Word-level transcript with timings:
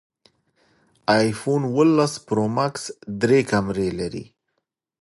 ایفون 1.17 1.61
اوولس 1.69 2.13
پرو 2.27 2.45
ماکس 2.57 2.83
درې 3.21 3.39
کمرې 3.51 3.89
لري 3.99 4.25